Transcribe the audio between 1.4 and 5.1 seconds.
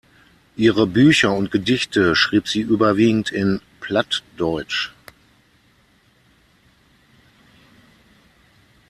Gedichte schrieb sie überwiegend in Plattdeutsch.